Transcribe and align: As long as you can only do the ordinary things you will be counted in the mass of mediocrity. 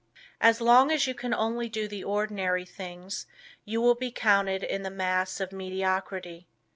As 0.41 0.59
long 0.59 0.89
as 0.91 1.05
you 1.05 1.13
can 1.13 1.31
only 1.31 1.69
do 1.69 1.87
the 1.87 2.03
ordinary 2.03 2.65
things 2.65 3.27
you 3.65 3.79
will 3.81 3.93
be 3.93 4.09
counted 4.09 4.63
in 4.63 4.81
the 4.81 4.89
mass 4.89 5.39
of 5.39 5.51
mediocrity. 5.51 6.47